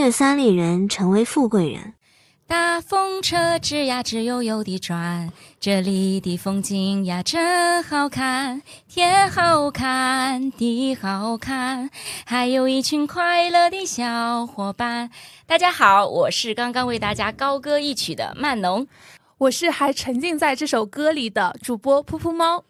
[0.00, 1.92] 越三里人，成为富贵人。
[2.46, 5.30] 大风车吱呀吱悠悠地转，
[5.60, 11.90] 这里的风景呀真好看，天好看，地好看，
[12.24, 15.10] 还有一群快乐的小伙伴。
[15.46, 18.86] 大家好，我是刚刚为大家高歌一曲的曼农，
[19.36, 22.64] 我是还沉浸在这首歌里的主播噗噗猫，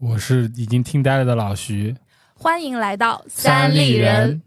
[0.00, 1.94] 我是已经听呆了的老徐。
[2.34, 4.42] 欢迎来到三立人。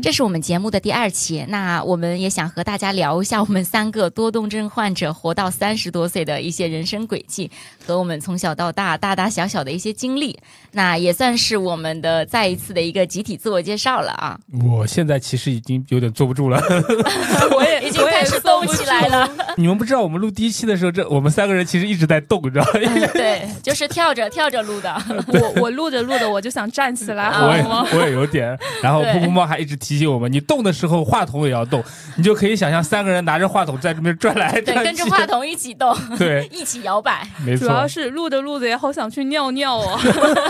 [0.00, 7.50] 这是我们节目的第二期，那我们也想和大家聊一下我们三个多动症患者活到三十多岁的一些人生轨迹，
[7.86, 10.38] 和我们从小到大大大小小的一些经历，
[10.72, 14.38] 那也算是我们的再一次的一个集体自我介绍了啊！
[14.64, 16.62] 我现在其实已经有点坐不住了，
[17.54, 19.28] 我也已经开始动起来了。
[19.56, 22.70] 你们不知道，我们录第一期的时候，这我们三个人其实一直在动，你知道吗？
[23.12, 25.02] 对，就是跳着跳着录的。
[25.28, 28.56] 我我录着录着，我就想站起来，我也我也有点。
[28.82, 31.82] 然后噗噗猫还一直提醒我们，你动的时候话筒也要动，
[32.16, 37.26] 你就可以想象三个人拿着话筒在这边转来转去，跟着话筒一起动，对，一起摇摆。
[37.44, 39.98] 没错，主要是录着录着也好想去尿尿哦。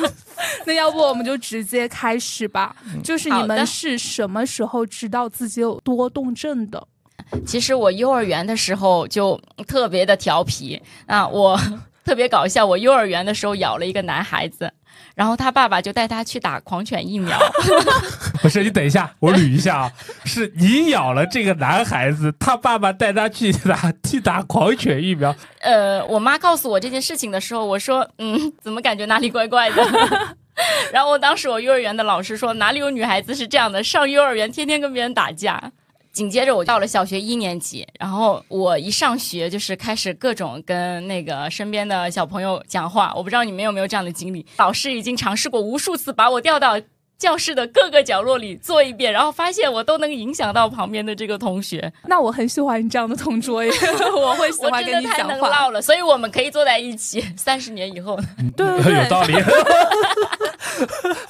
[0.66, 2.74] 那要不我们就直接开始吧？
[3.02, 6.82] 就是你们是什么时候知道自己有多动症的？
[7.46, 11.58] 其实我幼儿园的时候就特别的调皮啊，我
[12.04, 12.66] 特别搞笑。
[12.66, 14.70] 我幼儿园的时候咬了一个男孩子，
[15.14, 17.38] 然后他爸爸就带他去打狂犬疫苗。
[18.42, 19.92] 不是，你等一下，我捋一下啊，
[20.24, 25.34] 是你咬了这个男孩子，他爸爸带他去打去打狂犬疫苗。
[25.60, 29.82] 呃，我妈告诉我这件事情的时候，我说，嗯，怎么感觉哪里怪怪的？
[30.92, 35.72] 然后当时我幼儿园的老师说，哪里有女孩子是这样的，上幼儿园天天跟别人打架。
[36.12, 43.12] 紧接着我到了小学一年级，然后我一上学就是开始各种跟那个身边的小朋友讲话。
[43.16, 46.78] 我不知道你们有没有这样的经历，老师已经尝试过无数次把我调到。
[47.22, 51.92] 教室的各个角落里坐一遍，然后发现我都能影响到旁边的这个同学。
[52.08, 53.70] 那我很喜欢你这样的同桌耶，
[54.18, 55.48] 我会喜欢跟你讲话。
[55.48, 57.24] 唠了，所以我们可以坐在一起。
[57.36, 58.18] 三十年以后，
[58.56, 59.34] 对对对，有道理。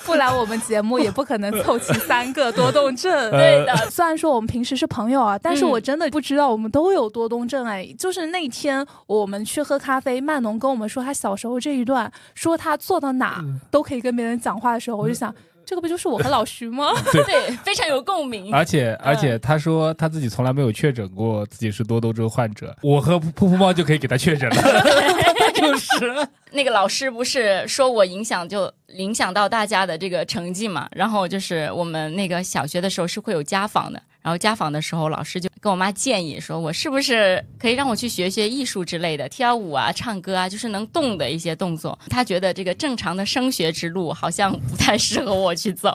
[0.07, 3.13] 不然我们节目也不可能凑齐三个多动症。
[3.31, 7.87] 对的，虽然说我们平时是朋友啊，但是我真的不知道我们都有多动症哎。
[7.99, 15.35] 就是那天我们去喝咖啡，曼农跟我们说他小时候这一段，说他坐到哪都可以跟别人讲话的时候，我就想。
[15.65, 16.89] 这个不就是我和老徐吗？
[17.13, 18.53] 对，非常有共鸣。
[18.53, 24.57] 而且而且，他说他自己从来没有确诊过自己是多动症患者，我和噗噗猫就可以给他确诊了。
[25.53, 30.89] 就是 那个老师不是说我影响就影响到大家的这个成绩嘛？
[30.93, 34.03] 然后就是我们那个小学的时候是会有家访的。
[34.21, 41.99] 然后家访的时候，老师就跟我妈建议说，我是不是可以让我去学学艺术之类的，跳舞啊、唱歌啊，就是能动的一些动作。
[42.09, 45.93] 他觉得这个正常的升学之路好像不太适合我去走。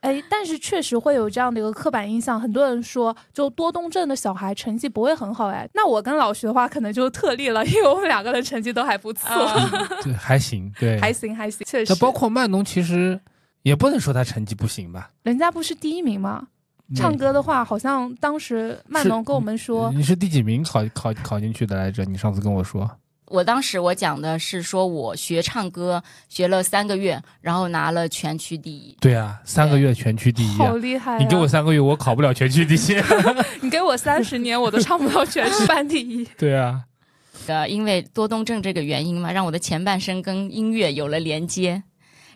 [0.00, 5.48] 哎，但是确实会有这样的一个刻板印象，很多人说就多动症的小孩成绩不会很好。
[5.48, 9.28] 哎，那我跟老徐的话可能就特例了， 因为我们两个人成绩都还不错，
[10.02, 11.92] 对，还行，对，还行还行，确实。
[11.92, 13.18] 那包括曼农，其实
[13.62, 15.10] 也不能说他成绩不行吧？
[15.24, 16.46] 人家不是第一名吗？
[16.94, 22.04] 唱歌的话，好像当时曼农跟我们说，你是第几名考考考进去的来着？
[22.04, 22.88] 你上次跟我说，
[23.28, 28.96] 我当时我讲的是说我学唱歌学了三个月，然后拿了全区第一。
[29.00, 31.18] 对啊，三个月全区第一，好厉害！
[31.18, 32.96] 你给我三个月，我考不了全区第一。
[33.60, 36.24] 你给我三十年，我都唱不到全市班第一。
[36.38, 36.82] 对啊，
[37.46, 41.82] 呃，因为多动症这个原因嘛，让我的前半生跟音乐有了连接。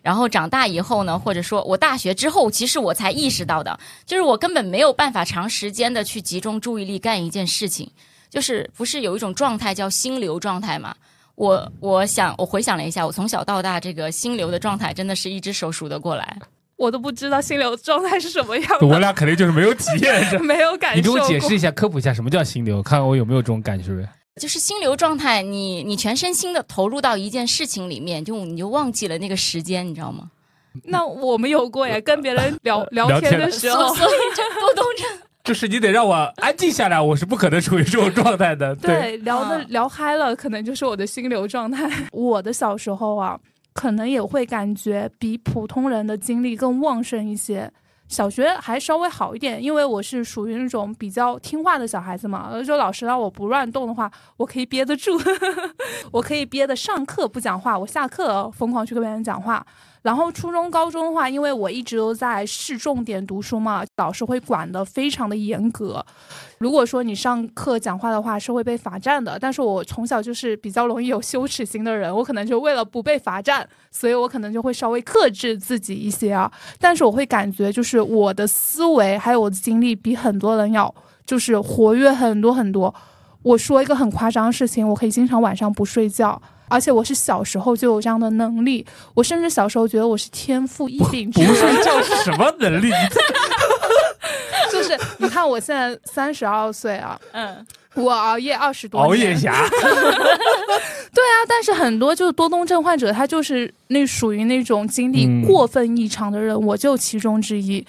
[0.02, 7.90] 然后长大以后呢，或者说我大学之后，其实我才意识到的，就是我根本没有办法长时间的去集中注意力干一件事情，
[8.30, 10.94] 就是不是有一种状态叫心流状态嘛？
[11.34, 16.36] 我我想我回想了一下，我从小到大这个心流的状态，真的是一只手数得过来，
[16.76, 18.78] 我都不知道心流状态是什么样。
[18.82, 20.96] 我俩肯定就是没有体验， 没有感受。
[20.96, 24.06] 你给我解释一下，科普一下什么叫心流，看看我有没有这种感觉。
[24.40, 30.30] 就是心流状态，你你全身心的投入到一件事情里面，就你就忘记了那个时间，你知道吗？
[30.84, 35.08] 那我们有过呀，跟别人聊 聊天的时候，所以就多 动症。
[35.42, 38.76] 就是你得让我安静下来，我是不可能处于这种状态的。
[38.76, 41.90] 对，聊的聊嗨了，可能就是我的心流状态。
[42.12, 43.38] 我的小时候啊，
[43.72, 47.70] 可能也会感觉比普通人的精力更旺盛一些。
[48.06, 52.50] 小学还稍微好一点，因为我是属于那种比较听话的小孩子嘛。
[52.66, 55.12] 就老师让我不乱动的话，我可以憋得住，
[56.10, 59.64] 我可以憋得上课不讲话，我下课疯狂去跟别人讲话。
[60.02, 66.04] 然后初中、高中的话，因为我一直都在市重点读书嘛，老师会管得非常的严格。
[66.58, 69.38] 如果说你上课讲话的话，是会被罚站的。
[69.38, 76.50] 但是我从小就是比较容易有羞耻心的人，我可能就为了不被罚站，所以我可能就会稍微克制自己一些啊。
[76.78, 80.94] 但是我会感觉，就是我的思维还有我的精力比很多人要
[81.26, 82.94] 就是活跃很多很多。
[83.42, 86.40] 我说一个很夸张的事情，我可以经常晚上不睡觉。
[86.70, 91.30] 而且我是小时候就有这样的能力，我甚至小时候觉得我是天赋异禀。
[91.32, 91.56] 不是
[92.24, 92.90] 什么能力？
[94.72, 99.52] 就是你看我现在三十二岁啊，嗯，我熬夜二十多熬夜侠。
[101.12, 107.84] 对啊，但是很多就是多动症患者，他就是那属于那种精力过分异常的人，我就其中之一。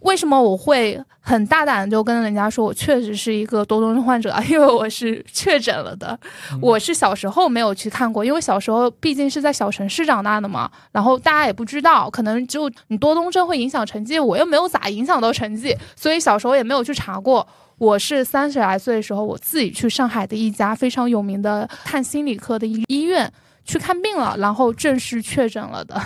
[0.00, 4.34] 为什么我会很大胆就跟人家说我确实是一个多动症患者？
[4.48, 6.18] 因为我是确诊了的。
[6.60, 17.46] 我是小时候没有去看过，因为小时候毕竟是在小城市长大的嘛，然后大家也不知道，可能就你多动症会影响成绩，我又没有咋影响到成绩，所以小时候也没有去查过。
[17.76, 23.30] 我是三十来岁的时候，我自己去上海的一家非常有名的看心理科的医医院
[23.64, 25.98] 去看病了，然后正式确诊了的。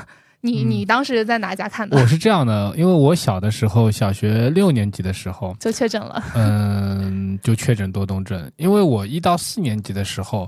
[0.45, 1.99] 你你当时在哪家看的？
[1.99, 6.23] 我是这样的，因为我小的时候，小学六年级的时候就确诊了。
[6.35, 8.53] 嗯，就确诊多动症。
[8.57, 10.47] 因为我一到四年级的时候，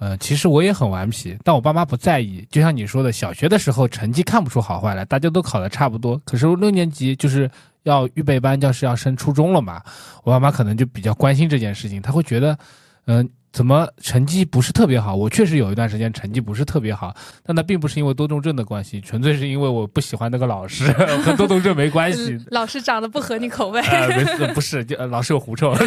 [0.00, 2.44] 呃，其实我也很顽皮，但我爸妈不在意。
[2.50, 6.20] 就像你说的，小学的时候成绩看不出好坏来，大家都考的差不多。
[6.24, 7.48] 可是六年级就是
[7.84, 9.80] 要预备班，就是要升初中了嘛，
[10.24, 12.58] 我爸妈可能就比较关心这件事情，他会觉得，
[13.04, 13.28] 嗯。
[13.56, 15.16] 怎么成绩不是特别好？
[15.16, 20.92] 我确实有一段时间成绩不是特别好，但那并不是因为多动症的关系，纯粹是因为我不喜欢那个老师，
[21.24, 22.38] 和多动症没关系。
[22.52, 23.80] 老师长得不合你口味？
[23.80, 25.74] 呃，不是，就老师有狐臭。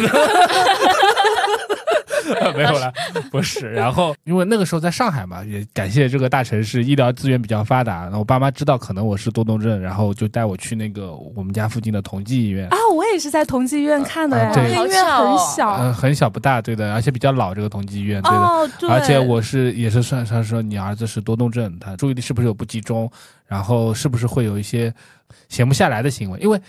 [2.56, 2.92] 没有了，
[3.30, 3.72] 不是。
[3.72, 8.02] 然后，因为那个时候在上海嘛，也感谢这个大城市医疗资源比较发达。
[8.02, 12.66] 然后我爸妈知道可能我是多动症，然后就带我去那个我们家附近的同济医院。
[12.68, 14.52] 啊，我也是在同济医院看的呀。
[14.52, 17.54] 对，医院很小，嗯，很小不大，对的，而且比较老。
[17.54, 18.36] 这个同济医院，对的。
[18.38, 18.88] 哦，对。
[18.88, 23.10] 而且我是也是算上说，你儿子是多动症，他注意力是不是有不集中，
[23.46, 24.92] 然后是不是会有一些
[25.48, 26.38] 闲不下来的行为？
[26.40, 26.60] 因为。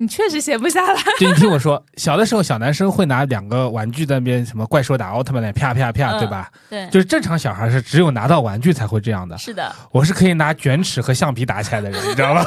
[0.00, 1.02] 你确实写不下来。
[1.18, 6.50] 就你听我说，小的时候小男生会拿两个玩具在那边什么怪兽打奥特曼来啪啪啪，对吧？
[6.70, 9.36] 对，就是正常小孩是只有拿到玩具才会这样的。
[9.36, 12.44] 是的，我是可以拿卷尺和橡皮打起来的人，你知道吗？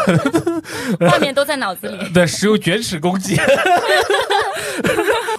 [1.12, 2.10] 画面都在脑子里。
[2.14, 3.38] 对，使用卷尺攻击。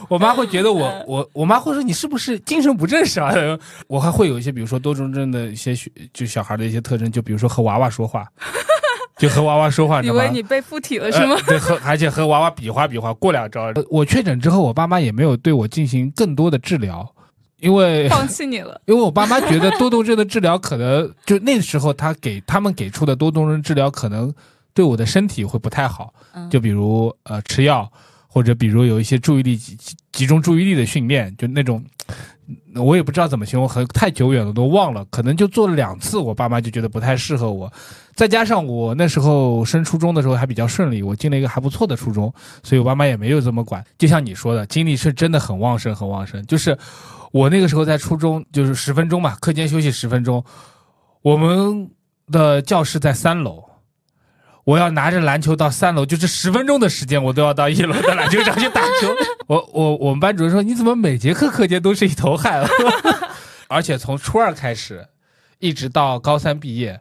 [0.08, 3.58] 我妈会觉得我我我妈会说你是不是精神不正啥的？
[3.86, 5.74] 我还会有一些，比如说多动症的一些
[6.12, 8.26] 就小孩的一些特征，就比如说和娃娃说话。
[9.22, 11.36] 就和娃娃说话， 以为你被附体了是吗？
[11.46, 13.72] 对，和而且和娃娃比划比划，过两招。
[13.88, 17.08] 我确诊之后，我爸妈也没有对我进行更多的治疗，
[17.60, 18.80] 因为 放弃你了。
[18.86, 24.34] 因为我爸妈觉得多动症的治疗可能就那时候他给他们给出的多动症治疗可能
[24.74, 26.12] 对我的身体会不太好，
[26.50, 27.88] 就比如呃吃药，
[28.26, 29.78] 或者比如有一些注意力集
[30.10, 31.80] 集中注意力的训练，就那种。
[32.74, 35.04] 我也不知道怎么形容，很太久远了，都忘了。
[35.10, 37.72] 可能就做了两次，我爸妈就觉得不太适合我。
[38.14, 42.32] 再加上我那时候升初中的时候还比较顺利，我进了一个还不错的初中，
[42.62, 43.84] 所以我爸妈也没有这么管。
[43.98, 46.44] 就像你说的，精力是真的很旺盛，很旺盛。
[46.46, 46.76] 就是
[47.30, 50.44] 我那个时候在初中，就是十分钟嘛，课间休息十分钟，
[51.22, 51.90] 我们
[52.30, 53.64] 的教室在三楼。
[54.64, 59.08] 我要拿着篮球到三楼，就这十分钟的时间，我都要到一楼的篮球场去打球。
[59.48, 62.64] 我我我们班主任说：“你怎么每节课课间都是一头汗？”
[63.66, 65.04] 而且从初二开始，
[65.58, 67.00] 一直到高三毕业，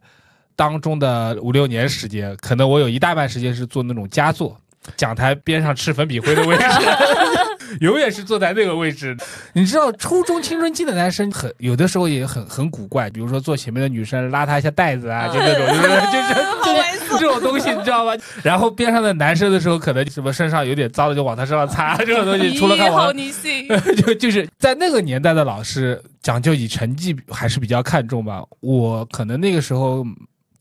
[0.56, 4.56] 当中的五六年时间，可能我有一大半时间是做那种佳作，
[4.96, 6.64] 讲台边上吃粉笔灰的位置。
[7.80, 9.16] 永远是坐在那个位置，
[9.54, 16.36] 你知道初中青春期的男生很有的时候也很很古怪，比如说坐前面的女生拉他一下带子啊，就那种就是就是
[16.66, 18.12] 就是这种东西，你知道吗？
[18.44, 23.14] 然后边上的男生的时候，可能什么身上有点脏的就往他身上擦，这种东西除了看我，
[23.96, 28.44] 就就是在那个年代的老师讲究以成绩还是比较看重吧。
[28.60, 30.06] 我可能那个时候。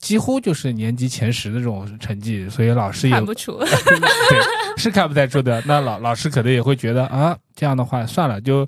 [0.01, 5.61] 几乎就是年级前十的这种成绩，所以老师也看不出， 对，是看不太出的。
[5.67, 8.67] 那老老师可能也会觉得啊，这样的话算了，就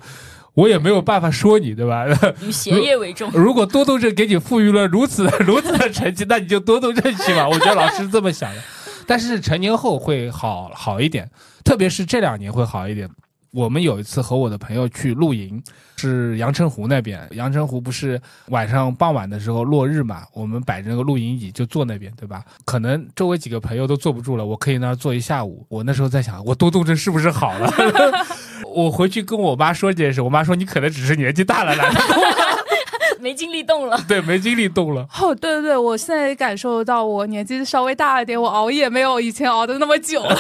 [0.54, 2.06] 我也没有办法说你，对吧？
[2.40, 3.32] 以学业为重。
[3.34, 7.50] 如果多动症给你赋予了如此如此的成绩，那你就多动症去吧。
[7.50, 8.62] 我觉得老师是这么想的。
[9.08, 11.30] 但是成年后会好好一点，
[11.66, 13.10] 特别是这两年会好一点。
[13.54, 15.62] 我们有一次和我的朋友去露营，
[15.98, 17.26] 是阳澄湖那边。
[17.32, 20.24] 阳澄湖不是晚上傍晚的时候落日嘛？
[20.34, 22.44] 我们摆着那个露营椅就坐那边，对吧？
[22.66, 25.64] 可能周围几个朋友都坐不住了，我可以那儿坐一下午。
[25.70, 27.72] 我那时候在想，我多动症是不是好了？
[28.74, 32.24] 我回去跟我妈说这件事，我妈说你可能只是年纪大了懒得动。
[33.22, 34.00] 没精力动了。
[34.08, 35.08] 对，没精力动了。
[35.22, 40.38] 哦，对对对，我现在也感受到我年纪稍微大一点，我熬夜没有以前熬的那么久了。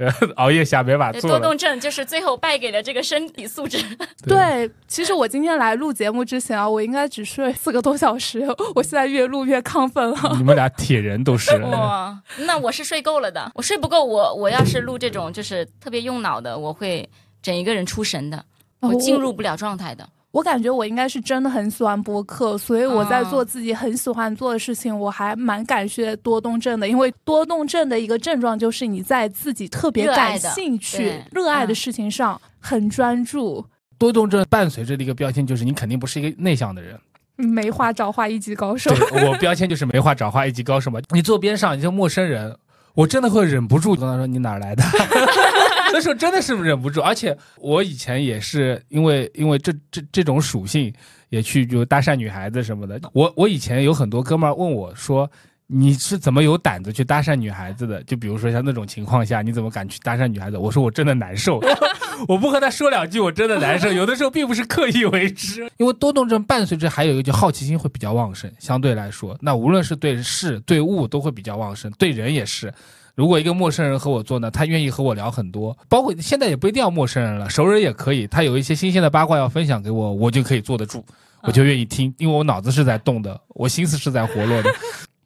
[0.36, 3.78] 熬夜下没法做多动症就是最后败给了这个身体素质。
[4.26, 10.16] 对，其实我今天来录节目之前啊，我应该只睡四个多小时， 我现在越录越亢奋了。
[10.38, 11.54] 你们俩铁人都是。
[11.64, 13.52] 哇，那我是睡够了的。
[13.54, 17.06] 我睡不够，我我要是录这种就是特别用脑的，我会
[17.42, 18.38] 整一个人出神的，
[18.80, 20.08] 哦我进入不了状态的。
[20.32, 26.88] 我感觉我应该是真的很喜欢播客，所以我在哦做自己很喜欢做的事情，我还蛮感谢多动症的。
[26.88, 33.64] 因为多动症的一个症状就是你在自己特别感兴趣对、热爱的嗯事情上很专注。
[33.98, 36.98] 多动症伴随着的一个标签就是你肯定不是一个内向的人。
[37.36, 38.90] 没话找话一级高手，
[39.26, 41.00] 我标签就是没话找话一级高手嘛。
[41.10, 42.56] 你坐边上你像陌生人，
[42.94, 44.84] 我真的会忍不住跟他说你哪儿来的。
[45.92, 50.92] 那时候真的是忍不住，而且我以前也是因为因为这这这种属性，
[51.28, 53.00] 也去就搭讪女孩子什么的。
[53.12, 55.30] 我我以前有很多哥们儿问我说。
[55.72, 58.02] 你是怎么有胆子去搭讪女孩子的？
[58.02, 60.58] 就比如说像那种情况下，你怎么敢去搭讪女孩子？
[60.58, 61.60] 我说我真的难受，
[62.26, 63.92] 我不和她说两句，我真的难受。
[63.92, 72.72] 有的时候并不是刻意为之，因为多动症伴随着还有一个就好奇心会比较旺盛，相对来说，那无论是对事对物都会比较旺盛，对人也是。
[73.14, 78.26] 如果一个陌生人和我做呢，他愿意和我聊很多，包括现在也不一定要陌生人了，熟人也可以。
[78.26, 81.04] 他有一些新鲜的八卦要分享给我，我就可以坐得住，
[81.42, 84.74] 我就愿意听，因为我脑子是在动的，我心思是在活络的。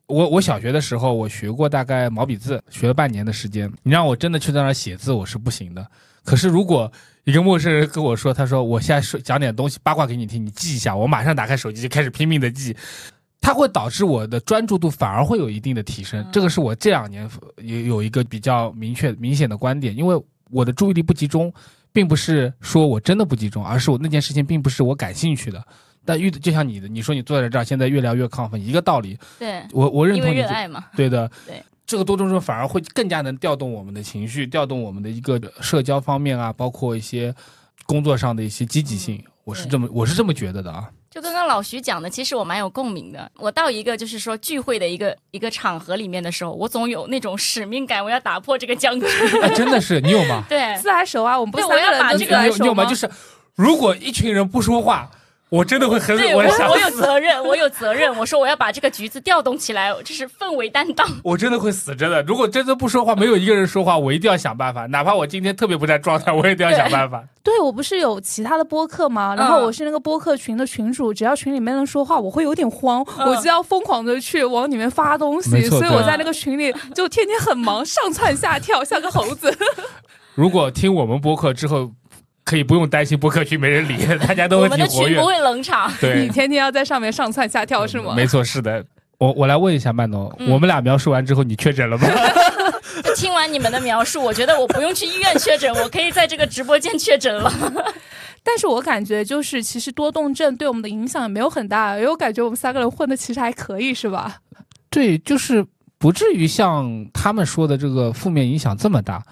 [0.07, 3.71] 我我小学的时候，我学过大概毛笔字，学了半年的时间。
[3.83, 5.87] 你让我真的去在那儿写字，我是不行的。
[6.23, 6.91] 可是如果
[7.25, 12.77] 一个陌生人跟我说，他说我现在说讲点东西八卦给你听，你记一下，我马上打开手机就开始拼命的记，
[13.41, 16.23] 它会导致我的专注度反而会有一定的提升。
[16.23, 21.53] 嗯这个是我这两年有有一个比较明确明显的观点，因为我的注意力不集中，
[21.93, 25.67] 并不是说我真的不集中，而是我那件事情并不是我感兴趣的。
[26.05, 29.19] 但遇就像你的，你说你坐在这儿，现在越聊越亢奋，一个道理。
[29.39, 30.85] 对，我我认同你这热爱嘛。
[30.97, 31.63] 对的，对。
[31.87, 37.35] 这个多动症反而会更加能调动我们的情绪，调动我们的一个社交方面啊，包括一些
[37.85, 39.23] 工作上的一些积极性。
[39.45, 40.89] 我是这么我是这么觉得的啊。
[41.11, 43.31] 就刚刚老徐讲的，其实我蛮有共鸣的。
[43.37, 49.07] 我到一个就是说聚会的一个一个场合里面的时候，我总有那种使命感，我要打破这个僵局。
[49.43, 50.43] 哎，真的是你有吗？
[50.49, 52.75] 对，自来熟啊，我们不是三个人都我要把这个自来熟你有你有？
[52.75, 52.85] 吗？
[52.87, 53.09] 就是
[53.55, 55.11] 如果一群人不说话，
[55.51, 58.13] 我真的会很对我我想我有责任，我有责任。
[58.17, 61.07] 我说我要把这个橘子调动起来，这是氛围担当。
[61.23, 62.21] 我真的会死真的。
[62.23, 67.23] 如果真的不说话，没有一个人说话，我一定要想办法，哪怕我今天特别不在状态，我也一定要想办法。
[67.45, 69.35] 对我不是有其他的播客吗？
[69.37, 79.57] 然后我是那个播客群的群主，只要群里面人说话，我会有点慌，嗯我就要疯狂的去往里面发东西，所以我在那个群里就天天很忙，上蹿下跳，像个猴子。
[80.35, 81.93] 如果听我们播客之后，
[82.45, 85.27] 可以不用担心播客区没人理，大家都会 我们的挺活跃群不。
[85.27, 85.91] 会冷场。
[86.01, 88.15] 对 你，天天要在上面上蹿下跳是吗？
[88.15, 88.85] 没错，是的。
[89.19, 92.07] 我我来问一下曼农，嗯我们俩描述完之后，你确诊了吗？
[93.17, 97.51] 听完你们的描述，我觉得我不用去医院确诊，我可以在这个直播间确诊了。
[98.43, 104.37] 但是我感觉就是，其实多动症对我们的影响也没有很大，因为我感觉我们三个人混的其实还可以，是吧？
[104.91, 105.65] 对，就是
[105.97, 109.23] 不至于像他们说的这个负面影响这么大。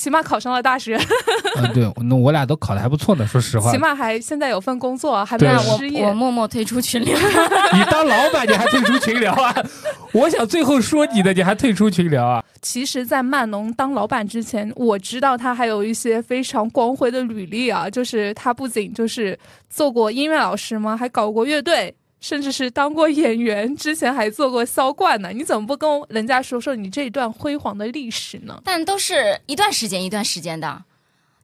[0.00, 0.96] 起码考上了大学，
[1.60, 3.76] 嗯，对，那我俩都考的还不错呢，说实话起。
[3.76, 6.10] 码还现在有份工作，还没对有我我失业。
[6.14, 7.14] 默默退出群聊。
[7.76, 9.54] 你当老板你还退出群聊啊？
[10.12, 12.42] 我想最后说你的，你还退出群聊啊？
[12.62, 19.38] 其实，在曼农当老板之前，我知道他还有一些非常光辉的履历啊，就是他不仅就是
[19.68, 25.30] 做过音乐老师吗，还搞过乐队，甚至是当过演员，之前还做过销冠呢。
[25.32, 28.60] 你怎么不跟人家说说你这一段辉煌的历史呢？
[28.64, 30.82] 但都是一段时间一段时间的。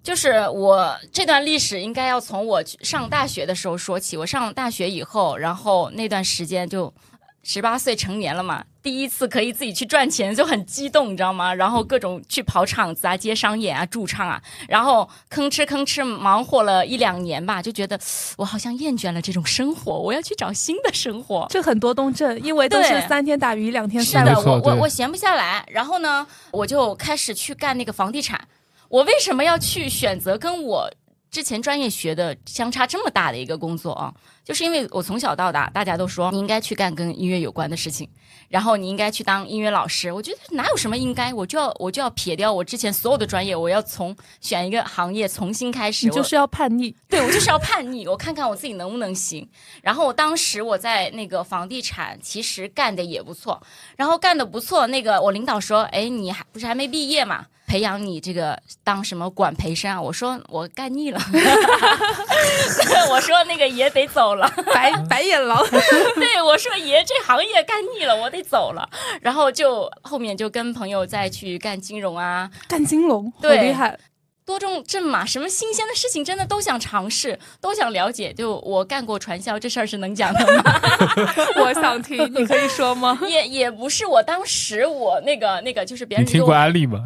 [0.02, 4.16] 就是我这段历史应该要从我上大学的时候说起。
[4.16, 6.92] 我上大学以后，然后那段时间就
[7.48, 11.54] 十八岁成年了嘛，第一次可以自己去赚钱，就很激动，你知道吗？
[11.54, 17.96] 然后各种去跑场子啊、接商演啊、驻唱啊，然后吭哧吭哧忙活了一两年吧，就觉得
[18.36, 21.46] 我好像厌倦了这种生活，我要去找新的生活。
[21.48, 24.44] 这很多动症，因为都是三天打鱼两天是的，晒网。
[24.44, 28.40] 我我我闲不下来，然后呢，我就开始去干那个房地产。
[28.88, 30.90] 我为什么要去选择跟我
[31.30, 34.12] 之前专业学的相差这么大的一个工作啊？
[34.46, 38.08] 就是因为我从小到大，大家都说你应该去干跟音乐有关的事情，
[38.48, 40.12] 然后你应该去当音乐老师。
[40.12, 46.06] 我觉得哪有什么应该，我就要我就要撇掉我之前所有的专业，我要从选一个行业重新开始。
[46.06, 49.48] 我你就是要叛逆，对我就是要叛逆，我看看我自己能不能行。
[49.82, 53.60] 然后我当时我在那个房地产，其实干的也不错，
[53.96, 54.86] 然后干的不错。
[54.86, 57.46] 那个我领导说：“哎，你还不是还没毕业嘛？
[57.66, 60.00] 培养你这个当什么管培生啊？
[60.00, 61.20] 我说我干腻了
[63.10, 65.62] 我说那个也得走了， 白白眼狼，
[66.16, 68.88] 对我说爷这行业干腻了，我得走了。
[69.20, 73.98] 然后就后面就跟朋友再去干金融啊，干金融，好对厉害。
[74.44, 78.32] 多重症嘛，什么新鲜的事情真的都想尝试，都想了解。
[78.32, 80.80] 就我干过传销这事儿是能讲的吗？
[81.58, 83.18] 我想听，你可以说吗？
[83.26, 87.02] 也也不是，我当时我那个那个就是别你听过安利吗？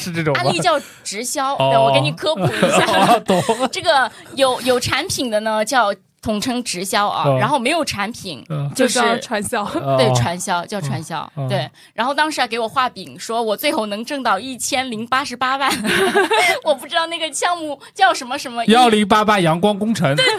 [0.00, 0.32] 是这种？
[0.34, 2.86] 安利叫直销，哦对我给你科普一下。
[2.86, 3.38] 哦懂。
[3.70, 5.92] 这个有有产品的呢，叫
[6.26, 8.68] 统称直销啊，哦然后没有产品嗯。
[8.74, 9.64] 就就是叫传销，
[9.96, 10.12] 对哦。
[10.16, 11.46] 传销叫传销，哦。
[11.48, 11.70] 对。
[11.94, 15.70] 然后当时还给我画饼，说我最后能挣到一千零八十八万，
[16.64, 20.36] 我不知道那个项目叫什么什么幺零八八阳光工程，对对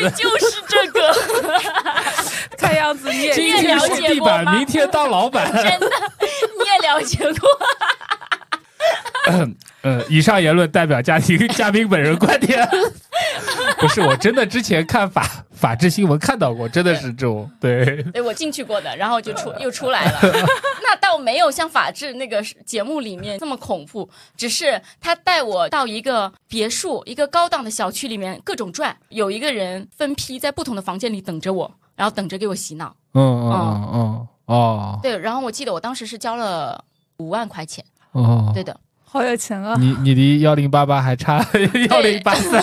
[0.00, 1.14] 对对， 就是这个，
[2.56, 4.58] 看样子你也今也天是了解地板，过吗？
[4.58, 5.52] 明天当老板。
[5.52, 5.86] 真的
[6.58, 7.48] 你也了解过。
[9.82, 12.68] 呃，以上言论代表家庭嘉宾本人观点。
[13.78, 18.02] 不是，我真的之前看法法制新闻看到过，真的是这种对。
[18.04, 20.20] 对我进去过的，然后就出又出来了。
[20.82, 32.94] 那倒没有像法制那个节目里面这么恐怖，只是他带我到一个别墅、一个高档的小区里面各种转，有一个人分批在不同的房间里等着我，然后等着给我洗脑。
[33.12, 36.82] 嗯嗯嗯嗯哦对，然后我记得我当时是交了
[37.18, 38.78] 五万块钱，哦，对的。
[39.08, 39.76] 好有钱啊！
[39.78, 41.38] 你你离幺零八八还差
[41.88, 42.62] 幺零八三。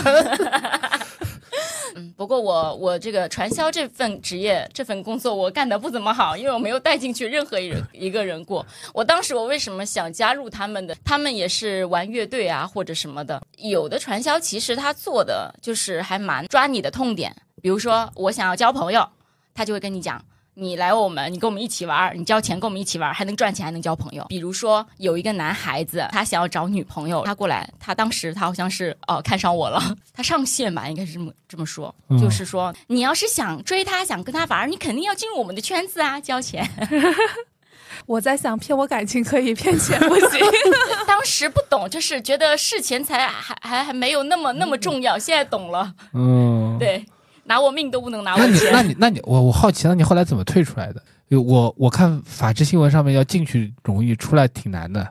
[1.96, 8.64] 嗯，不过我我这个传销这份职业这份工作我干的不怎么好，因为我没有带进去任何一人 一个人过。
[8.94, 10.96] 我当时我为什么想加入他们的？
[11.06, 13.42] 他们也是玩乐队啊或者什么的。
[13.58, 19.08] 有的传销其实他做的就是还蛮抓你的痛点，比如说我想要交朋友，
[19.56, 20.24] 他就会跟你讲。
[20.56, 24.24] 你来我们，你跟我们一起玩儿，你交钱跟我们一起玩儿，还能赚钱，还能交朋友。
[24.30, 29.82] 比如说有一个男孩子，他想要找女朋友，他过来，他当时他好像是哦、看上我了，
[30.14, 36.70] 他上线吧，应该是这么这么说，嗯就是说你要是想追他，想跟他玩儿，你肯定要进入我们的圈子啊，交钱。
[38.08, 40.40] 我在想，骗我感情可以，骗钱不行。
[41.08, 47.06] 当时不懂，就是觉得是钱财还还还没有那么那么重要，现在懂了，嗯，对，
[47.46, 48.82] 拿我命都不能拿我那你那。
[48.82, 51.02] 你那你我我好奇，那你后来怎么退出来的？
[51.30, 55.08] 因为我我看法制新闻上面要进去容易，出来挺难的。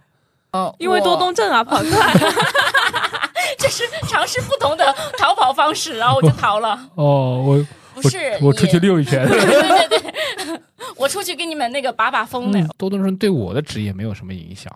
[0.52, 2.12] 哦，因为多动症啊，跑出来。
[3.58, 6.78] 就是尝试不同的逃跑方式，然后我就逃了。
[6.94, 9.26] 哦，我不是我我出去也溜一圈。
[9.28, 10.60] 对对对对，
[10.96, 12.58] 我出去给你们那个把把风呢。
[12.58, 14.72] 嗯多动症对我的职业没有什么影响。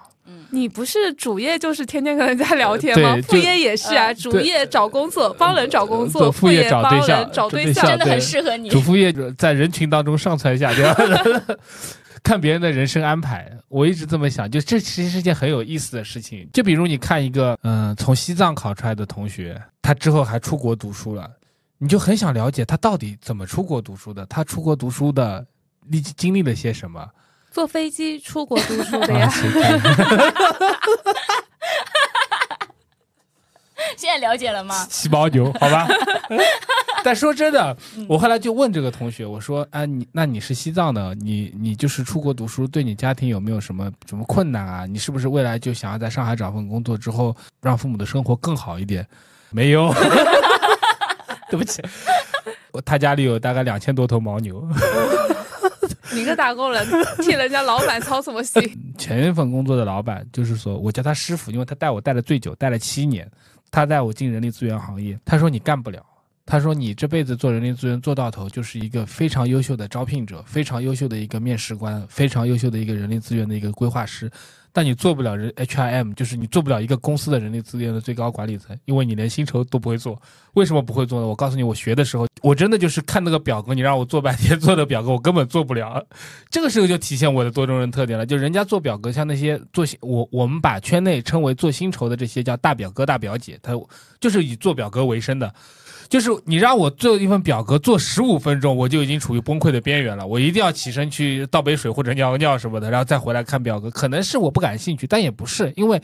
[0.50, 3.16] 你不是主业就是天天跟人家聊天吗？
[3.28, 7.90] 副业也是啊，呃主业找工作，帮人找工作，副业找帮对象人找对象对。
[7.90, 8.80] 真的很适合你主。
[8.80, 10.94] 副业在人群当中上蹿下跳，
[12.22, 13.50] 看别人的人生安排。
[13.68, 16.48] 我一直这么想，就这其实是件很有意思的事情。
[16.52, 21.30] 就比如你看一个，嗯、从西藏考出来的同学，他之后还出国读书了，
[21.78, 25.44] 你就很想了解他到底怎么出国读书的，他出国读书的
[25.88, 27.06] 历经历了些什么。
[27.56, 29.30] 坐飞机出国读书的呀
[33.96, 34.86] 现在了解了吗？
[34.90, 35.88] 七毛牛，好吧。
[37.02, 37.74] 但说真的，
[38.10, 44.84] 我后来就问这个同学，我说：“啊，你那你是西藏的，你你就是出国读书，对你家庭有没有什么什么困难啊？
[44.84, 49.06] 你是不是未来就想要在上海找份工作之后，让父母的生活更好一点？”
[49.48, 49.90] 没有，
[51.48, 51.80] 对不起，
[52.84, 54.62] 他家里有大概两千多头牦牛。
[56.16, 56.86] 你个打工人
[57.18, 58.62] 替人家老板操什么心？
[58.98, 63.30] 前一份工作的老板就是说，我叫他师傅，因为他带我带了最久，带了七年。
[63.70, 66.00] 他带我进人力资源行业，他说你干不了，
[66.46, 74.30] 他说你这辈子做人力资源做到头，就是一个非常优秀的招聘者，非常优秀的一个面试官，非常优秀的一个人力资源的一个规划师。
[74.72, 80.20] 但你做不了人 HRM，就是你做不了一个公司的人力资源的最高管理层，因为你连薪酬都不会做。
[80.52, 81.26] 为什么不会做呢？
[81.26, 86.06] 我告诉你，我学的时候，我真的就是看那个表格，你让我做半天做的表格，我根本做不了。
[86.50, 88.24] 这个时候就体现我的多种人特点了。
[88.24, 93.72] 就人家做表格，像那些做我我们把圈内称为做薪酬的这些叫大表哥大表姐，他
[94.20, 95.52] 就是以做表格为生的。
[96.08, 100.26] 就是你让我做一份表格做十五分钟，我就已经处于崩溃的边缘了。
[100.26, 103.90] 我一定要起身去倒杯水或者尿个尿什么的，然后再回来看表格。
[103.90, 106.00] 可能是我不感兴趣，但也不是，因为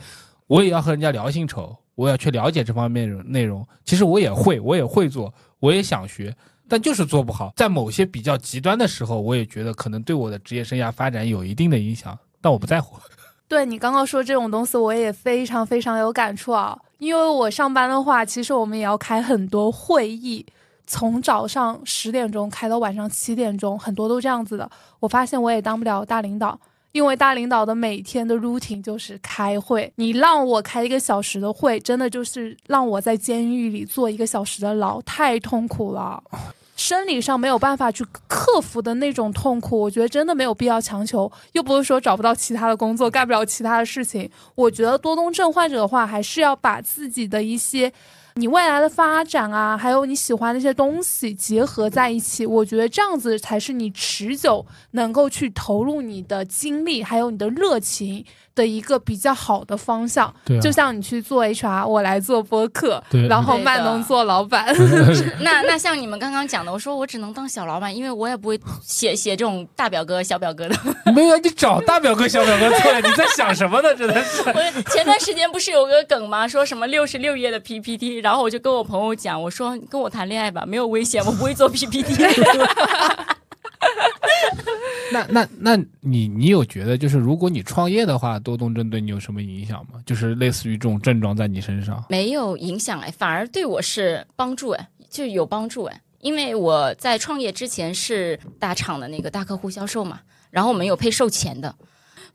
[0.47, 3.65] 我也要和人家聊薪酬，我要去了解这方面内容。
[3.85, 6.35] 其实我也会，我也会做，我也想学，
[6.67, 7.53] 但就是做不好。
[7.55, 12.97] 在某些比较极端的时候，我也觉得可能对我的职业生涯发展有一定的影响，但我不在乎。
[13.47, 16.77] 对你刚刚说这种东西，我也非常非常有感触啊。
[17.03, 20.45] 因为我上班的话，其实我们也要开很多会议，
[20.87, 24.69] 从早上十点钟开到晚上七点钟，很多都这样子的。
[25.01, 26.57] 我发现我也当不了大领导，
[26.93, 36.23] 因为大领导的每天的 routine 就是开会，你让我开一个小时的会，真的就是让我在监狱里坐一个小时的牢，太痛苦了。
[36.75, 41.31] 生理上没有办法去克服的那种痛苦，我觉得真的没有必要强求。
[41.51, 44.29] 又不是说找不到其他的工作，干不了其他的事情。
[44.55, 47.93] 我觉得多动症患者的话，还是要把自己的一些。
[48.35, 60.33] 你未来的发展啊，还有你喜欢那些东西结合在一起，我觉得这样子才是你持久能够去投入你的精力，还有你的热情的一个比较好的方向。
[60.45, 64.73] 对啊就像你去做 HR，我来做播客，对然后对的曼农做老板。
[65.41, 70.75] 那那像你们刚刚讲的，我说我只能当小老板，因为我也不会写写这种大表哥、小表哥的。
[71.13, 72.99] 没有，你找大表哥、小表哥做呀？
[72.99, 73.93] 你在想什么呢？
[73.93, 74.41] 真的是。
[74.49, 76.47] 我前段时间不是有个梗吗？
[76.47, 82.15] 说什么六十六页的 PPT，然后我就跟我朋友讲，我说跟我谈恋爱吧，没有危险，我不会做 PPT。
[85.11, 89.99] 那那那你你有觉得就是如果你创业的话，多动症对你有什么影响吗？
[90.05, 92.01] 就是类似于这种症状在你身上？
[92.07, 96.01] 没有影响哎，反而对我是帮助哎，就有帮助哎。
[96.21, 101.75] 因为我在创业之前是大厂的那个大客户销售嘛，然后我们有配售前的，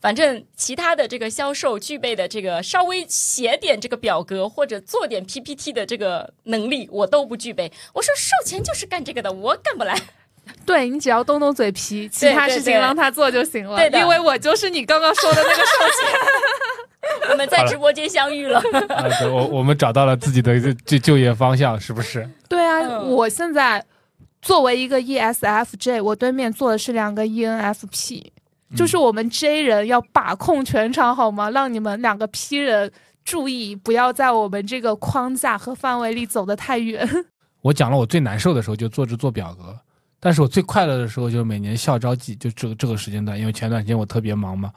[0.00, 7.70] 反正其他的这个销售具备的这个稍微写点这个表格或者做点 PPT 的这个能力，我都不具备。
[7.92, 10.00] 我说售前就是干这个的，我干不来。
[10.64, 13.76] 对你只要动动嘴皮，其他事情让他做就行了。
[13.76, 16.18] 对的因为我就是你刚刚说的那个售前。
[17.30, 18.58] 我们在直播间相遇了，
[18.88, 22.28] 啊，对我我们找到了自己的就就就业方向，是不是？
[22.48, 23.82] 对啊，嗯我现在
[24.42, 28.26] 作为一个 E ESFJ，我对面坐的是两个 E ENFP，
[28.76, 31.50] 就是我们 J 人要把控全场，好吗？
[31.50, 32.90] 让你们两个 P 人
[33.24, 37.08] 注意，不要在我们这个框架和范围里走得太远。
[37.62, 39.76] 我讲了我最难受的时候就做着做表格，
[40.20, 44.72] 但是我最快乐的时候就是每年校招季，就这个这个时间段，因为前段时间我特别忙嘛，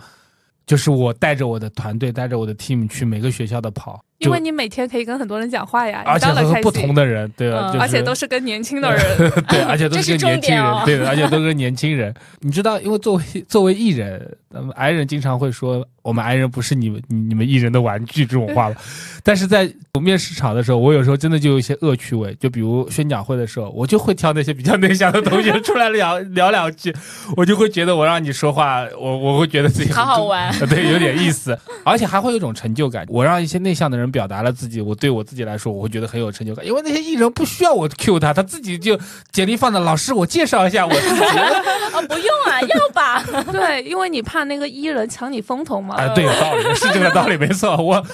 [0.65, 7.69] 就是我带着我的团队，带着我的 team 去每个学校的跑，就因为你每天可以跟很多人讲话呀，而且你当然开和不同，的人，对吧？
[7.69, 9.31] 嗯就是而且都是跟年轻的人。
[9.47, 12.13] 对， 而且都是年轻人，哦对的，而且都是年轻人。
[12.39, 18.75] 你知道，因为作为作为艺人，那么 i 人经常会说我们 i 人不是你们你你们艺人的玩具这种话吧。
[19.23, 26.93] 但是在面试场的时候，我有时候真的就有一些恶趣味，就比如宣讲会的时候，我就会挑那些比较内向的同学出来聊 聊两句，
[27.36, 30.51] 我就会觉得我让你说话，我我会觉得自己好好玩。
[30.67, 33.05] 对，有点意思，而且还会有一种成就感。
[33.10, 39.00] 我让一些内向的人表达了自己，我对我自己来说，我会觉得很有成就感，因为那些艺人不需要我 cue 他，他自己就
[39.32, 39.80] 简历放的。
[39.82, 41.21] 老师，我介绍一下我自己。
[41.21, 43.24] 哦， 不用啊，要吧？
[43.52, 45.95] 对，因为你怕那个艺人抢你风头嘛。
[45.95, 47.76] 啊，对，有道理，是这个道理，没错。
[47.78, 48.06] 我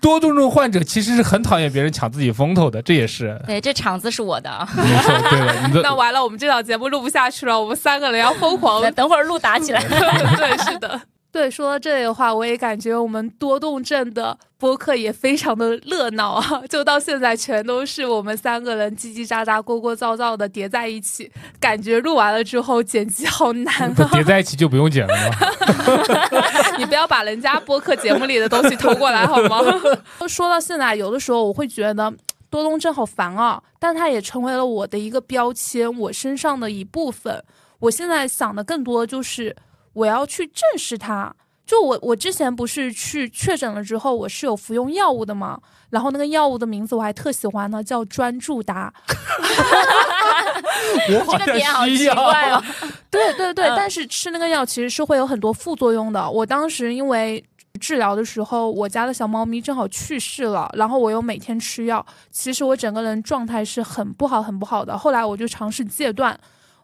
[0.00, 4.68] 多动症患者其实是很讨厌别人抢自己风头的，这也是对，这场子是我的啊。
[4.76, 5.68] 没错，对了。
[5.70, 9.82] 的 那完了，我们这档节目录不下去了，我们三个人要疯狂那 等会儿录打起来。
[9.82, 11.00] 对，是的。
[11.36, 16.62] 对，说到这里的话，我也感觉我们多动症的播客也非常的热闹啊！
[16.66, 24.08] 就到现在，全都是我们三个人叽叽喳喳、聒聒噪噪的叠在一起，感觉录完了之后剪辑好难啊！
[24.14, 26.72] 叠在一起就不用剪了吗？
[26.80, 29.58] 你不要把人家播客节目里的东西偷过来好吗？
[30.26, 32.10] 说到现在，有的时候我会觉得
[32.48, 37.44] 多动症好烦啊，但它也成为了我的一个标签，我身上的一部分。
[37.78, 39.54] 我现在想的更多的就是
[39.96, 41.34] 我要去正视它。
[41.64, 45.58] 就我我之前不是去确诊了之后，我是有服用药物的嘛，
[45.90, 48.92] 然后那个药物的名字我还特喜欢呢，叫专注达。
[51.10, 52.14] 我好这个点好奇像需要。
[52.14, 52.62] 怪哦。
[53.10, 56.30] 对 对对，嗯但是吃那个药其实是会有很多副作用的。
[56.30, 57.44] 我当时因为
[57.80, 64.96] 治疗的时候，我家的小猫咪正好去世了，然后我又每天吃药，其实我整个人状态是很不好、很不好的。
[64.96, 66.38] 后来我就尝试戒断，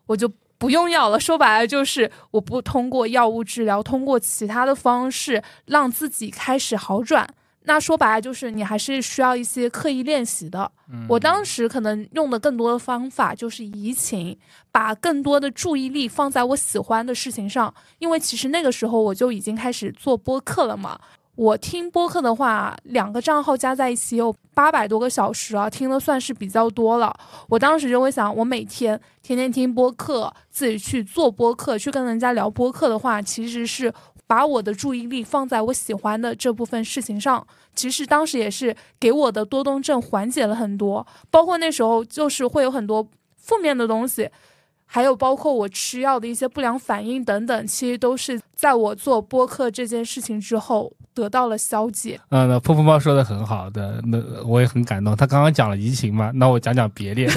[0.06, 0.28] 我就
[0.62, 1.18] 不用药了。
[1.18, 7.28] 说白了就是我不通过药物治疗，通过其他的方式让自己开始好转。
[7.64, 10.70] 那说白了就是你还是需要一些刻意练习的。
[11.08, 14.38] 我当时可能用的更多的方法就是移情，
[14.70, 21.00] 把更多的注意力放在我喜欢的事情上，因为其实那个时候我就已经开始做播客了嘛。
[21.34, 27.14] 我听播客的话，两个账号加在一起有八百多个小时啊，听的算是比较多了。
[27.48, 33.92] 我当时就会想，我每天天天听播客，自己去做播客，去跟人家聊播客的话，其实是
[34.26, 37.44] 把我的注意力放在我喜欢的这部分事情上。
[37.74, 44.28] 其实当时也是给我的多动症缓解了很多，包括那时候就是会有很多负面的东西，
[44.94, 52.20] 还有包括我吃药的一些不良反应等等，其实都是在我做播客这件事情之后得到了消解。
[52.28, 55.16] 嗯，那噗噗猫说的很好的，那我也很感动。
[55.16, 57.30] 他刚刚讲了移情嘛，那我讲讲别恋。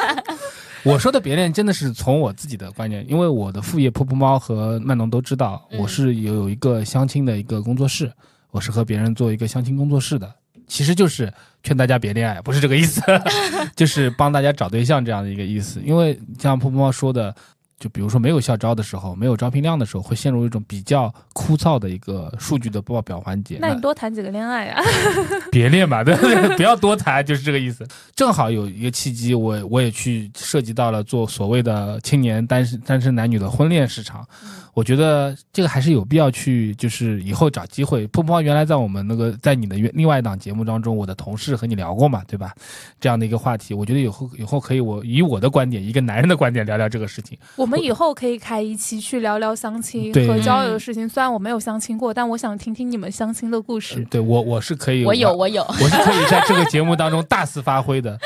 [0.84, 8.12] 我说的别恋真的是从我自己的观念，因为我的副业噗噗猫和曼农都知道，嗯我是有有一个相亲的一个工作室，
[8.50, 10.30] 我是和别人做一个相亲工作室的，
[10.66, 13.00] 其实就是劝大家别恋爱，不是这个意思，
[13.76, 15.80] 就是帮大家找对象这样的一个意思。
[15.84, 17.34] 因为像噗噗猫说的。
[17.78, 23.58] 就比如说没有校招的时候，没有招聘量的时候，会陷入一种比较枯燥的一个数据的报表环节。
[23.60, 24.82] 那你多谈几个恋爱啊？
[25.52, 26.48] 别恋嘛，对不对？
[26.56, 27.86] 不要多谈，就是这个意思。
[28.14, 34.26] 正好有一个契机，我我也去涉及到了做所谓的青年单身单身男女的婚恋市场。
[34.72, 38.06] 我觉得这个还是有必要去，就是以后找机会。
[38.08, 42.54] 噗噗猫原来在我们那个在你的另外一档节目当中，我的同事和你聊过嘛，对吧？
[43.00, 47.38] 这样的一个话题，我觉得以后以后可以我以我的观点，一个男人的观点聊聊这个事情。
[47.56, 51.08] 我们以后可以开一期去聊聊相亲 和交友的事情。
[51.08, 54.06] 虽然我没有相亲过，但我想听听你们相亲的故嗯事。
[54.10, 55.62] 对我我是可以，我有，我有。
[55.62, 58.18] 我是可以在这个节目当中大肆发挥的。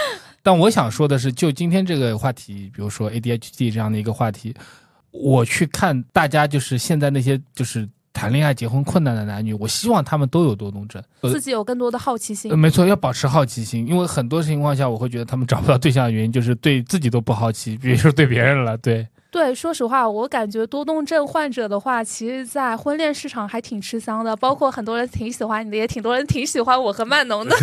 [0.43, 4.55] 但我想说的是，就今天这个话题，比如说 ADHD 这样的一个话题，
[5.11, 11.03] 我去看大家就是现在那些就是谈恋爱、结婚困难的男女，我希望他们都有多动症。
[11.21, 12.57] 呃自己有更多的好奇心呃，。
[12.57, 18.79] 没错，要保持好奇心，因为很多情况下，我会觉得他们找不到对象的原因就是对自己都不好奇，别说对别人了。
[18.79, 24.35] 对，对，说实话，我感觉多动症患者的话，其实，在婚恋市场还挺吃香的。
[24.37, 27.57] 包括很多人挺喜欢你的，也挺多人挺喜欢我和曼农的。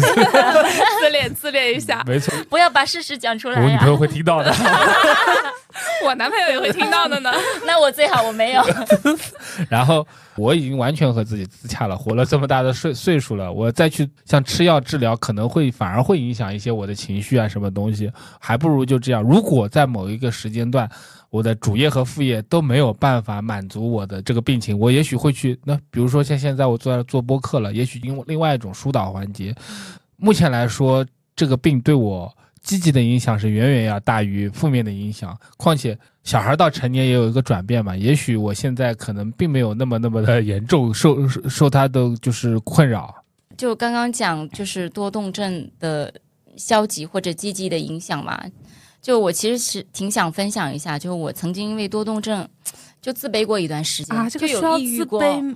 [1.01, 3.87] 自恋自恋一下，没错，不要把事实讲出来呀我女朋！
[3.89, 4.53] 友会听到的。
[6.05, 7.31] 我男朋友也会听到的呢。
[7.67, 8.63] 那我最好我没有。
[9.69, 19.21] 然后我已经完全和自己自洽了，活了这么大的岁岁数了，我再去像吃药治疗，可能会反而会影响一些我的情绪啊，什么东西，还不如就这样。
[19.21, 20.89] 如果在某一个时间段，
[21.29, 29.53] 我的主业和副业都没有办法满足我的这个病情，我也许会去那，比如说像现在我坐在做播客了，也许因为另外一种疏导环节，
[30.15, 35.37] 目前来说，这个病对我积极的影响是远远要大于负面的影响。
[35.57, 43.13] 况且小孩到成年也有一个转变嘛，也许我现在可能并没有那么那么的 严重，受受他的就是困扰。
[43.57, 46.13] 就刚刚讲，就是多动症的
[46.55, 48.43] 消极或者积极的影响嘛。
[49.07, 52.45] 就我其实是挺想分享一下，就是我曾经因为多动症
[53.01, 55.23] 就自卑过一段时间啊，这个就需要自有抑郁过。
[55.23, 55.55] 卑。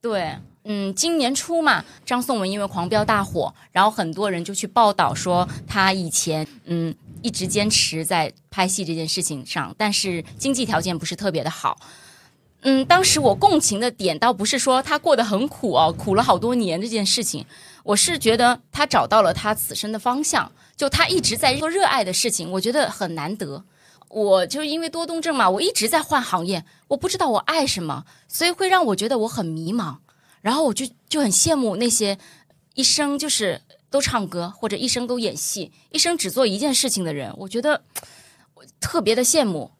[0.00, 11.76] 对，嗯，今年初嘛，张颂文因为狂飙大火，然后很多人就去报道说他以前嗯一直坚持在拍戏这件事情上，但是经济条件不是特别的好。
[12.62, 17.44] 嗯，当时我共情的点倒不是说他过得很苦哦，苦了好多年这件事情，
[17.84, 23.62] 我是觉得他找到了他此生的方向，就他一直在做热爱的事情，我觉得很难得。
[24.08, 29.96] 我就因为多动症嘛，我一直在换行业，我不知道我爱什么，所以会让我觉得我很迷茫。
[30.40, 32.16] 然后我就就很羡慕那些
[32.74, 33.60] 一生就是
[33.90, 37.82] 都唱歌或者一生都演戏，一生只做一件事情的人，我觉得
[38.54, 39.72] 我特别的羡慕。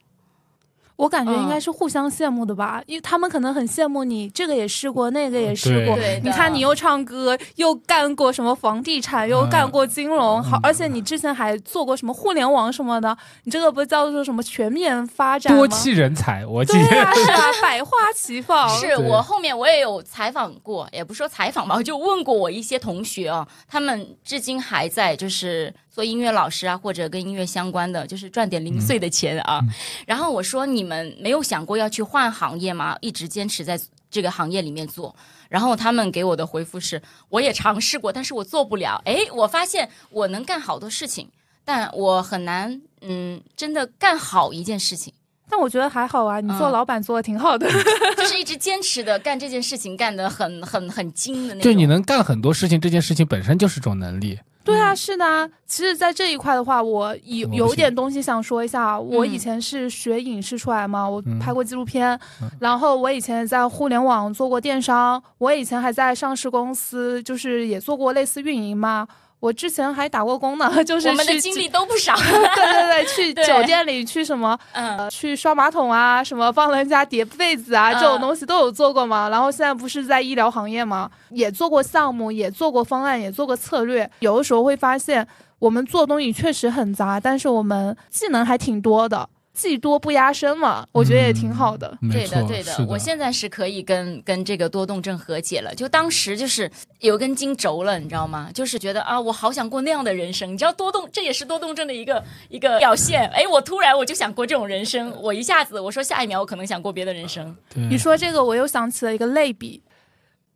[0.98, 5.96] 我感觉应该嗯是互相羡慕的吧，因为他们可能很羡慕你，这个也试过，那个也试过。
[6.24, 15.56] 你看，你又唱歌，又干过什么房地产，又干过金融，好，嗯而且你之前还做过什么互联网什么的，你这个不叫做什么全面发展？
[15.56, 16.88] 多栖人才，我记得。
[16.88, 18.68] 对啊，是啊， 百花齐放。
[18.68, 29.61] 是我后面我也有采访过，也不说采访吧，我就问过我一些同学啊，他们至今还在就是做音乐老师啊，或者跟音乐相关的，就是赚点零碎的钱啊。
[30.07, 32.96] 然后我说你们没有想过要去换行业吗？
[33.01, 35.14] 一直坚持在这个行业里面做。
[35.48, 39.01] 然后他们给我的回复是，我也尝试过，但是我做不了。
[39.07, 41.27] 诶，我发现我能干好多事情，
[41.64, 45.12] 但我很难，嗯，真的干好一件事情。
[45.51, 47.66] 但我觉得还好啊，你做嗯老板做的挺好的。
[48.14, 51.72] 就是一直坚持的干这件事情，干得很很很精的那种。
[51.72, 54.38] 就你能干很多事情，这件事情本身就是种能力。
[54.72, 55.48] 对啊，是的啊。
[55.66, 58.98] 其实，在这一块的话，我有有点东西想说一下啊。
[58.98, 69.07] 我嗯以前是学影视出来嘛，我嗯拍过纪录片，嗯然后我以前在互联网做过电商，我以前还在上市公司，就是也做过类似运营嘛。
[69.40, 72.14] 我之前还打过工呢， 就是我们的经历都不少。
[72.18, 79.29] 对对对，去酒店里去什么嗯，呃去刷马桶啊，什么帮人家叠被子啊，这种嗯东西都有做过嘛。
[79.29, 84.11] 然后现在不是在医疗行业嘛，也做过项目，也做过方案，也做过策略。
[84.20, 85.27] 有的时候会发现，
[85.59, 91.99] 我们做东西确实很杂，但是我们技能还挺多的，技多不压身嘛，我觉得也挺好的。
[92.12, 92.83] 对的，对的是。
[92.85, 95.75] 我现在是可以跟跟这个多动症和解了。
[95.75, 98.49] 就当时就是有根筋轴了，你知道吗？
[98.55, 100.53] 就是觉得啊，我好想过那样的人生。
[100.53, 103.29] 你知道多动，这也是多动症的一个一个表现。
[103.31, 107.57] 哎，我突然我就想过这种人生，我一下子我说下一秒我可能想过别的人生。
[107.75, 109.83] 你说这个，我又想起了一个类比。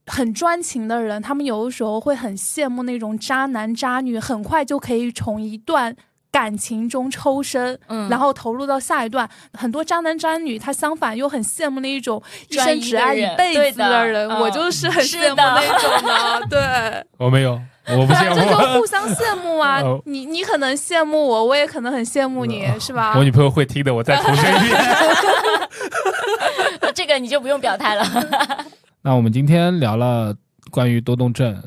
[0.07, 5.97] 很专情的人，他们有的时候会很羡慕那种渣男渣女，很快就可以从一段
[6.33, 9.29] 感情中抽身，嗯然后投入到下一段。
[9.53, 14.29] 很多渣男渣女，他相反又很羡慕那一种一生只爱一辈子的人。
[14.31, 17.05] 嗯我就是很羡慕的那种的， 对。
[17.19, 18.81] 我没有，我不羡慕这就。
[18.81, 20.01] 互相羡慕啊 哦！
[20.07, 23.13] 你你可能羡慕我，我也可能很羡慕你，是吧？
[23.17, 24.81] 我女朋友会听的，我再重申一遍。
[26.95, 28.05] 这个你就不用表态了。
[29.03, 30.35] 那我们今天聊了
[30.71, 31.63] 关于多动症，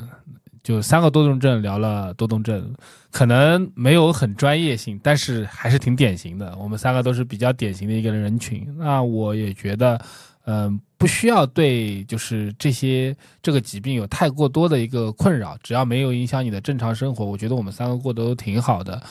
[0.66, 2.74] 就三个多动症聊了多动症，
[3.12, 6.52] 可能没有很专业性，但是还是挺典型的。
[6.58, 8.66] 我们三个都是比较典型的一个人群。
[8.76, 9.96] 那我也觉得，
[10.46, 19.02] 嗯、不需要对就是这些这个疾病有太过多的一个困扰，只要没有影响你的正常生活，我觉得我们三个过得都挺好的。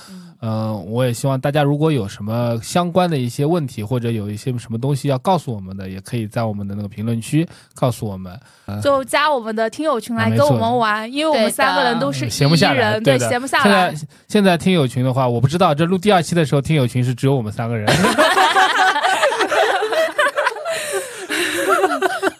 [0.41, 8.39] 嗯、我也希望大家如果有什么相关的一些问题，或者有一些什么东西要告诉我们的，也可以在我们的那个评论区告诉我们。
[8.83, 14.07] 就加我们的听友群来跟我们玩，因为我们三个人都是嗯闲不下 E 来，人，对，闲不下现来在。
[14.27, 17.91] 现在听友群的话，我不知道这录第二期的时候，听友群是只有我们三个人。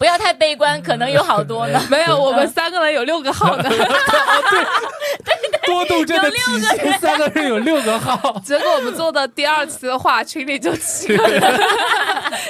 [0.05, 1.81] 不要太悲观，可能有好多呢。
[1.89, 3.67] 没有，我们三个人有六个号呢。
[5.65, 8.39] 多动症的体现，三个人有六个号。
[8.45, 11.41] 结果我们做的第二次的话，群里就七个人，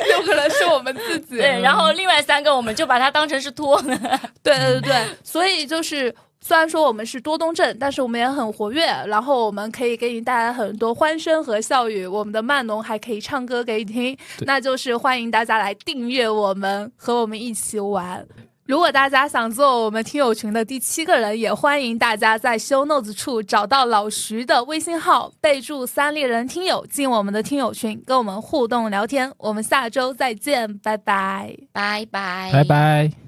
[0.10, 1.38] 六个人是我们自己。
[1.38, 3.98] 对，然后另外三个我们就把它当成是托呢。
[4.44, 6.14] 对对对，所以就是。
[6.48, 12.06] 虽然说我们是多动症，但是我们也很活跃，然后我们可以给你带来很多欢声和笑语。
[12.06, 18.24] 我们的曼农还可以唱歌给你听，那就是欢迎大家来订阅我们，和我们一起玩。
[18.68, 29.32] 如果大家想做我们听友群的第七个人，也欢迎大家在 show notes 处找到老徐的微信号，备注“三猎人听友”，进我们的听友群，跟我们互动聊天。
[29.40, 31.58] 我们下周再见，拜拜。
[31.74, 32.64] 拜拜，拜。
[32.64, 33.25] 拜。